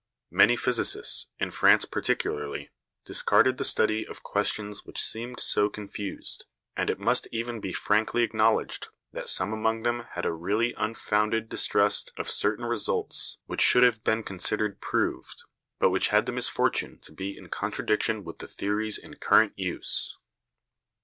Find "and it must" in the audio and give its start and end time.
6.75-7.27